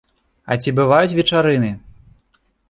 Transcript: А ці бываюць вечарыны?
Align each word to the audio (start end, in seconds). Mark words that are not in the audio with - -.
А 0.55 0.55
ці 0.63 0.73
бываюць 0.79 1.17
вечарыны? 1.19 1.71